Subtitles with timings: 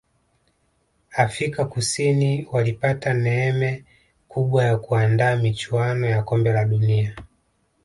[1.15, 3.83] afika kusini walipata neeme
[4.27, 7.15] kubwa ya kuandaa michuano ya kombe la dunia